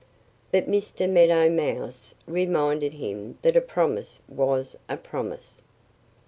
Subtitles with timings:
[0.51, 1.07] But Mr.
[1.07, 5.61] Meadow Mouse reminded him that a promise was a promise.